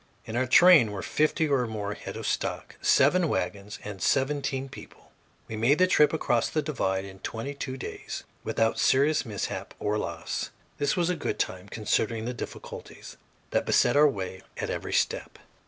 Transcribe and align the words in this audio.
In 0.25 0.35
our 0.35 0.47
train 0.47 0.91
were 0.91 1.03
fifty 1.03 1.47
or 1.47 1.67
more 1.67 1.93
head 1.93 2.17
of 2.17 2.25
stock, 2.25 2.75
seven 2.81 3.29
wagons, 3.29 3.77
and 3.83 4.01
seventeen 4.01 4.67
people. 4.67 5.11
We 5.47 5.55
made 5.55 5.77
the 5.77 5.85
trip 5.85 6.11
across 6.11 6.49
the 6.49 6.63
divide 6.63 7.05
in 7.05 7.19
twenty 7.19 7.53
two 7.53 7.77
days 7.77 8.23
without 8.43 8.79
serious 8.79 9.27
mishap 9.27 9.75
or 9.77 9.99
loss. 9.99 10.49
This 10.79 10.97
was 10.97 11.11
good 11.11 11.37
time, 11.37 11.69
considering 11.69 12.25
the 12.25 12.33
difficulties 12.33 13.17
that 13.51 13.67
beset 13.67 13.95
our 13.95 14.09
way 14.09 14.41
at 14.57 14.71
every 14.71 14.93
step. 14.93 15.37